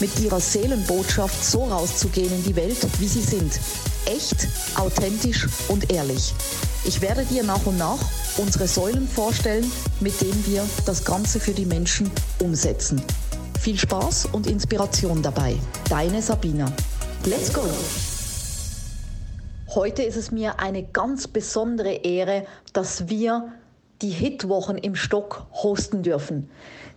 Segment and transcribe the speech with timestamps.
[0.00, 3.60] mit ihrer Seelenbotschaft so rauszugehen in die Welt, wie sie sind.
[4.06, 6.34] Echt, authentisch und ehrlich.
[6.84, 7.98] Ich werde dir nach und nach
[8.38, 13.02] unsere Säulen vorstellen, mit denen wir das Ganze für die Menschen umsetzen.
[13.60, 15.56] Viel Spaß und Inspiration dabei.
[15.88, 16.72] Deine Sabina.
[17.26, 17.62] Let's go!
[19.74, 23.52] Heute ist es mir eine ganz besondere Ehre, dass wir
[24.00, 26.48] die Hitwochen im Stock hosten dürfen.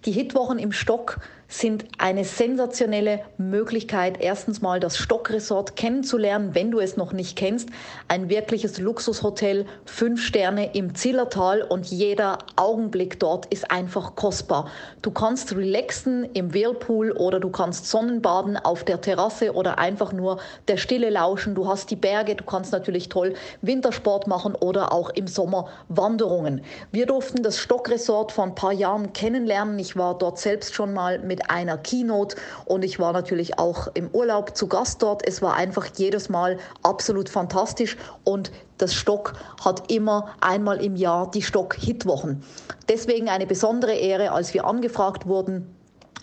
[0.05, 6.79] Die Hitwochen im Stock sind eine sensationelle Möglichkeit, erstens mal das Stockresort kennenzulernen, wenn du
[6.79, 7.69] es noch nicht kennst.
[8.07, 14.69] Ein wirkliches Luxushotel, fünf Sterne im Zillertal und jeder Augenblick dort ist einfach kostbar.
[15.01, 20.39] Du kannst relaxen im Whirlpool oder du kannst Sonnenbaden auf der Terrasse oder einfach nur
[20.67, 21.55] der Stille lauschen.
[21.55, 26.61] Du hast die Berge, du kannst natürlich toll Wintersport machen oder auch im Sommer Wanderungen.
[26.91, 29.77] Wir durften das Stockresort vor ein paar Jahren kennenlernen.
[29.79, 34.09] Ich war dort selbst schon mal mit einer Keynote und ich war natürlich auch im
[34.09, 35.25] Urlaub zu Gast dort.
[35.27, 41.29] Es war einfach jedes Mal absolut fantastisch und das Stock hat immer einmal im Jahr
[41.31, 42.43] die Stock-Hitwochen.
[42.89, 45.73] Deswegen eine besondere Ehre, als wir angefragt wurden,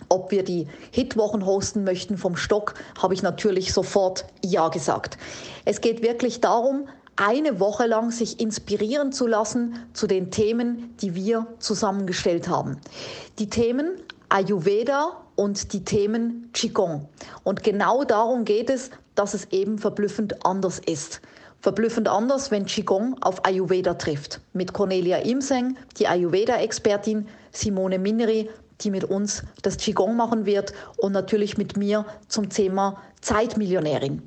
[0.09, 5.17] ob wir die Hitwochen hosten möchten vom Stock, habe ich natürlich sofort Ja gesagt.
[5.65, 11.15] Es geht wirklich darum, eine Woche lang sich inspirieren zu lassen zu den Themen, die
[11.15, 12.77] wir zusammengestellt haben.
[13.39, 13.97] Die Themen
[14.29, 17.07] Ayurveda und die Themen Qigong.
[17.43, 21.21] Und genau darum geht es, dass es eben verblüffend anders ist.
[21.59, 24.39] Verblüffend anders, wenn Qigong auf Ayurveda trifft.
[24.53, 28.49] Mit Cornelia Imseng, die Ayurveda-Expertin, Simone Mineri,
[28.83, 34.21] die mit uns das Qigong machen wird und natürlich mit mir zum Thema Zeitmillionärin.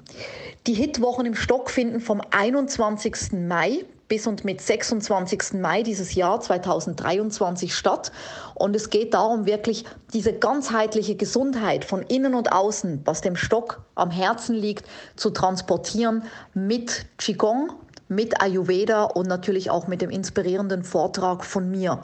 [0.67, 3.33] Die Hitwochen im Stock finden vom 21.
[3.33, 5.55] Mai bis und mit 26.
[5.55, 8.13] Mai dieses Jahr 2023 statt.
[8.55, 13.83] Und es geht darum, wirklich diese ganzheitliche Gesundheit von innen und außen, was dem Stock
[13.95, 14.87] am Herzen liegt,
[15.17, 17.73] zu transportieren mit Qigong,
[18.09, 22.01] mit Ayurveda und natürlich auch mit dem inspirierenden Vortrag von mir.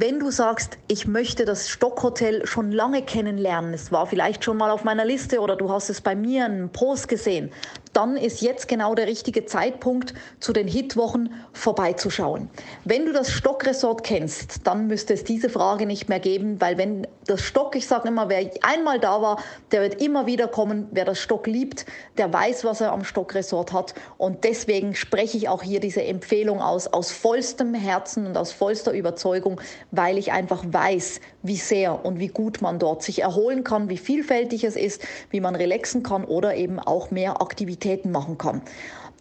[0.00, 4.70] Wenn du sagst, ich möchte das Stockhotel schon lange kennenlernen, es war vielleicht schon mal
[4.70, 7.50] auf meiner Liste oder du hast es bei mir in einem Post gesehen,
[7.98, 12.48] dann ist jetzt genau der richtige Zeitpunkt, zu den Hitwochen vorbeizuschauen.
[12.84, 17.08] Wenn du das Stockresort kennst, dann müsste es diese Frage nicht mehr geben, weil wenn
[17.26, 19.42] das Stock, ich sage immer, wer einmal da war,
[19.72, 20.86] der wird immer wieder kommen.
[20.92, 21.86] Wer das Stock liebt,
[22.16, 23.94] der weiß, was er am Stockresort hat.
[24.16, 28.92] Und deswegen spreche ich auch hier diese Empfehlung aus, aus vollstem Herzen und aus vollster
[28.92, 29.60] Überzeugung,
[29.90, 33.98] weil ich einfach weiß, wie sehr und wie gut man dort sich erholen kann, wie
[33.98, 37.42] vielfältig es ist, wie man relaxen kann oder eben auch mehr
[37.88, 38.62] Aktivitäten machen kann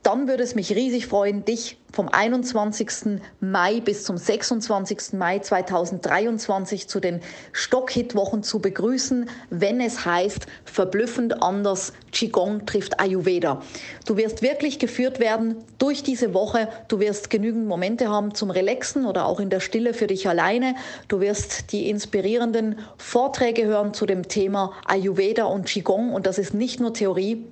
[0.08, 3.20] dann würde es mich riesig freuen, dich vom 21.
[3.42, 5.14] Mai bis zum 26.
[5.14, 7.20] Mai 2023 zu den
[7.52, 13.62] Stockhit-Wochen zu begrüßen, wenn es heißt, verblüffend anders, Qigong trifft Ayurveda.
[14.06, 16.70] Du wirst wirklich geführt werden durch diese Woche.
[16.88, 20.76] Du wirst genügend Momente haben zum Relaxen oder auch in der Stille für dich alleine.
[21.10, 26.14] Du wirst die inspirierenden Vorträge hören zu dem Thema Ayurveda und Qigong.
[26.14, 27.46] Und das ist nicht nur Theorie,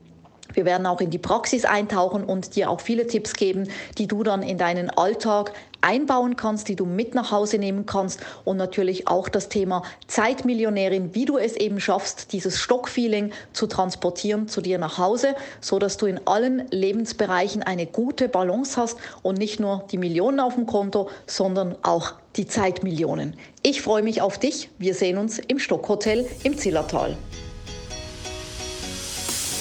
[0.53, 3.67] wir werden auch in die Praxis eintauchen und dir auch viele Tipps geben,
[3.97, 5.53] die du dann in deinen Alltag
[5.85, 11.13] einbauen kannst, die du mit nach Hause nehmen kannst und natürlich auch das Thema Zeitmillionärin,
[11.13, 15.97] wie du es eben schaffst, dieses Stockfeeling zu transportieren zu dir nach Hause, so dass
[15.97, 20.65] du in allen Lebensbereichen eine gute Balance hast und nicht nur die Millionen auf dem
[20.65, 23.35] Konto, sondern auch die Zeitmillionen.
[23.61, 24.69] Ich freue mich auf dich.
[24.79, 27.15] Wir sehen uns im Stockhotel im Zillertal.